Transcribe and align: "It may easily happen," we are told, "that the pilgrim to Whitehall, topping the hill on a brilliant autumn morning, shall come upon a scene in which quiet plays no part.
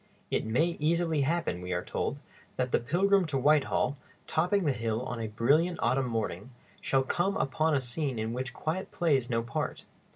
"It 0.31 0.47
may 0.47 0.77
easily 0.79 1.21
happen," 1.21 1.61
we 1.61 1.73
are 1.73 1.85
told, 1.85 2.17
"that 2.55 2.71
the 2.71 2.79
pilgrim 2.79 3.27
to 3.27 3.37
Whitehall, 3.37 3.97
topping 4.25 4.63
the 4.65 4.71
hill 4.71 5.03
on 5.03 5.19
a 5.19 5.27
brilliant 5.27 5.77
autumn 5.79 6.07
morning, 6.07 6.49
shall 6.81 7.03
come 7.03 7.37
upon 7.37 7.75
a 7.75 7.81
scene 7.81 8.17
in 8.17 8.33
which 8.33 8.51
quiet 8.51 8.89
plays 8.89 9.29
no 9.29 9.43
part. 9.43 9.85